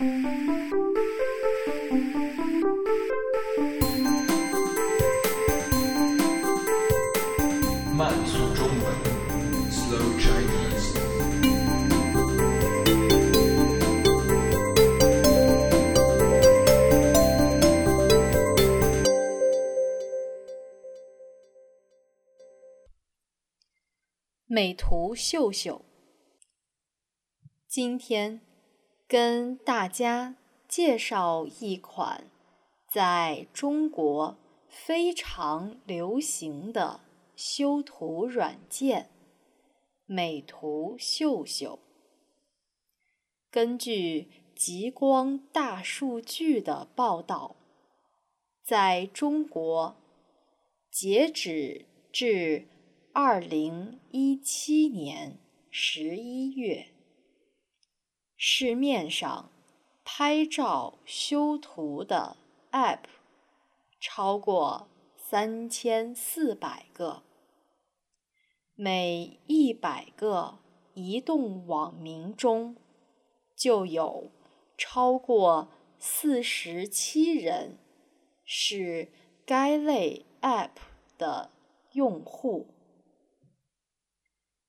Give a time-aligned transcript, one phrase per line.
[0.00, 0.06] 慢
[8.24, 8.94] 速中文
[9.68, 10.94] ，Slow Chinese。
[24.46, 25.84] 美图秀秀，
[27.66, 28.40] 今天
[29.08, 30.36] 跟大家
[30.68, 32.30] 介绍一款
[32.86, 34.36] 在中国
[34.68, 37.00] 非常流行的
[37.34, 39.08] 修图软件——
[40.04, 41.78] 美图秀秀。
[43.50, 47.56] 根据极光大数据的报道，
[48.62, 49.96] 在中国，
[50.90, 52.68] 截止至
[53.14, 55.38] 二零一七年
[55.70, 56.88] 十一月，
[58.40, 59.50] 市面上
[60.04, 62.36] 拍照修图的
[62.70, 63.00] App
[63.98, 64.86] 超过
[65.16, 67.24] 三千四百个，
[68.76, 70.60] 每一百个
[70.94, 72.76] 移动网民中
[73.56, 74.30] 就有
[74.76, 77.76] 超过四十七人
[78.44, 79.10] 是
[79.44, 80.70] 该类 App
[81.18, 81.50] 的
[81.90, 82.68] 用户。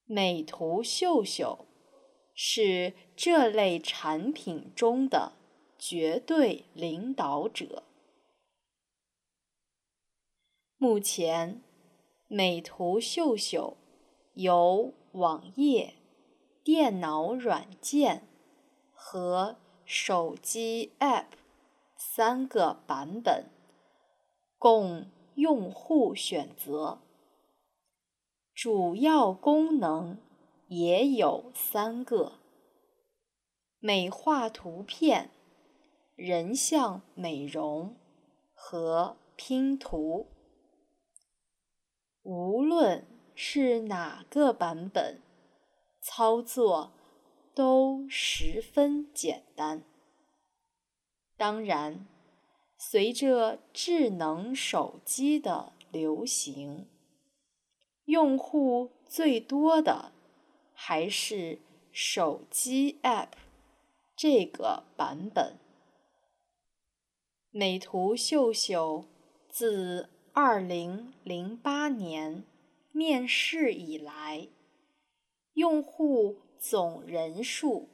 [0.06, 1.68] 美图秀秀
[2.42, 5.34] 是这类产品中的
[5.78, 7.84] 绝对领导者。
[10.78, 11.62] 目前，
[12.30, 13.76] 美图秀秀
[14.36, 15.96] 有网页、
[16.64, 18.26] 电脑软件
[18.94, 21.26] 和手机 App
[21.98, 23.50] 三个版本，
[24.58, 27.02] 供用户选择。
[28.54, 30.18] 主要功能
[30.70, 32.34] 也有三个：
[33.80, 35.32] 美化图片、
[36.16, 37.96] 人像美容
[38.54, 40.28] 和拼图。
[42.22, 45.24] 无论是哪个版本，
[46.02, 46.92] 操作
[47.56, 49.84] 都十分简单。
[51.36, 52.06] 当然，
[52.78, 56.88] 随着智能手机的流行，
[58.06, 60.12] 用户最多的
[60.82, 61.60] 还是
[61.92, 63.34] 手机 App
[64.16, 65.58] 这个版本。
[67.52, 69.04] 美图秀秀
[69.50, 72.46] 自二零零八年
[72.94, 74.48] 面世以来，
[75.54, 77.90] 用户总人数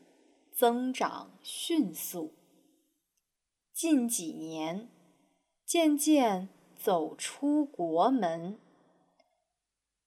[0.53, 2.35] 增长迅速，
[3.73, 4.87] 近几年
[5.65, 8.59] 渐渐走出国门。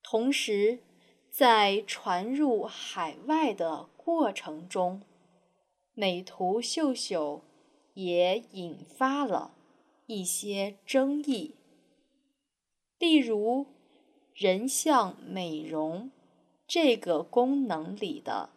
[0.00, 0.78] 同时，
[1.38, 5.02] 在传入海外的过程中，
[5.94, 7.44] 美图秀秀
[7.94, 9.54] 也引发了
[10.06, 11.54] 一些争议，
[12.98, 13.66] 例如
[14.34, 16.10] 人像美容
[16.66, 18.50] 这个功能里的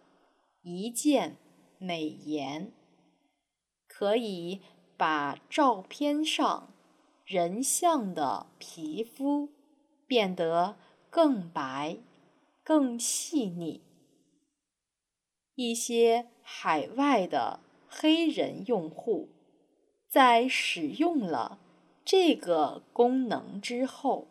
[0.64, 1.38] 一键
[1.78, 2.72] 美颜，
[3.88, 4.60] 可以
[4.98, 6.74] 把照片上
[7.26, 9.50] 人像的皮肤
[10.08, 10.78] 变得。
[11.14, 11.98] 更白、
[12.72, 13.82] 更细腻。
[15.56, 17.60] 一些海外的
[17.90, 19.28] 黑人用户
[20.08, 21.60] 在使用了
[22.06, 24.30] 这个功能之后，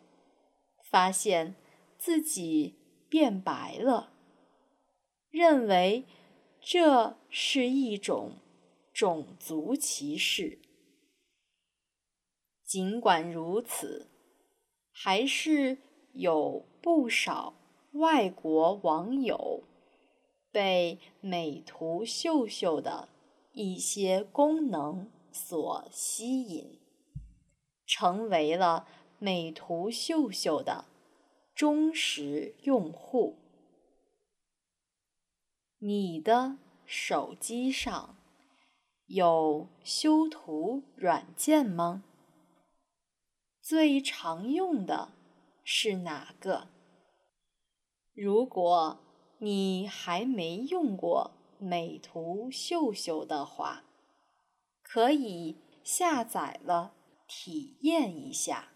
[0.89, 1.53] 发现
[1.99, 2.73] 自己
[3.07, 4.11] 变白了，
[5.29, 6.05] 认为
[6.59, 8.37] 这是一种
[8.91, 10.57] 种族歧视。
[12.65, 14.09] 尽管如此，
[14.91, 15.77] 还是。
[16.13, 17.53] 有不少
[17.91, 19.63] 外国网友
[20.51, 23.09] 被美图秀秀的
[23.51, 26.79] 一些功能所吸引，
[27.85, 28.87] 成为了
[29.19, 30.85] 美图秀秀的
[31.53, 33.37] 忠实用户。
[35.79, 38.15] 你的手机上
[39.07, 42.03] 有修图软件吗？
[43.61, 45.11] 最常用的。
[45.63, 46.67] 是哪个？
[48.13, 48.99] 如果
[49.39, 53.83] 你还没用过美图秀秀的话，
[54.83, 56.93] 可以下载了
[57.27, 58.67] 体验一下。